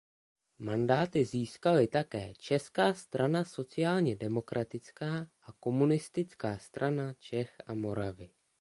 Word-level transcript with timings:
Mandáty 0.59 1.25
získaly 1.25 1.87
také 1.87 2.33
Česká 2.37 2.93
strana 2.93 3.43
sociálně 3.45 4.15
demokratická 4.15 5.27
a 5.43 5.51
Komunistická 5.59 6.57
strana 6.57 7.13
Čech 7.13 7.55
a 7.65 7.73
Moravy. 7.73 8.29